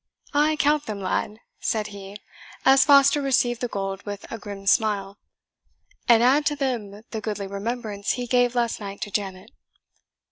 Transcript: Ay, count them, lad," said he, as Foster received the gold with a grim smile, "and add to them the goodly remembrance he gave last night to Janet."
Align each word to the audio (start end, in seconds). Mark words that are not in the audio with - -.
Ay, 0.33 0.55
count 0.55 0.87
them, 0.87 0.99
lad," 0.99 1.41
said 1.59 1.85
he, 1.93 2.17
as 2.65 2.85
Foster 2.85 3.21
received 3.21 3.61
the 3.61 3.67
gold 3.67 4.01
with 4.03 4.25
a 4.31 4.39
grim 4.39 4.65
smile, 4.65 5.19
"and 6.09 6.23
add 6.23 6.43
to 6.47 6.55
them 6.55 7.03
the 7.11 7.21
goodly 7.21 7.45
remembrance 7.45 8.13
he 8.13 8.25
gave 8.25 8.55
last 8.55 8.79
night 8.79 8.99
to 9.01 9.11
Janet." 9.11 9.51